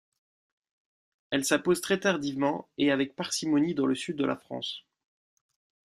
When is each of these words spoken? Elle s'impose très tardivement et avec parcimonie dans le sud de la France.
Elle 1.29 1.45
s'impose 1.45 1.79
très 1.79 1.99
tardivement 1.99 2.67
et 2.79 2.89
avec 2.91 3.15
parcimonie 3.15 3.75
dans 3.75 3.85
le 3.85 3.93
sud 3.93 4.15
de 4.17 4.25
la 4.25 4.35
France. 4.35 4.83